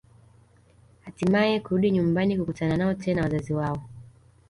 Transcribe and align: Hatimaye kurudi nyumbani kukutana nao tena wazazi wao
Hatimaye 1.05 1.53
kurudi 1.63 1.87
nyumbani 1.91 2.37
kukutana 2.37 2.77
nao 2.77 2.93
tena 2.93 3.21
wazazi 3.23 3.53
wao 3.53 3.83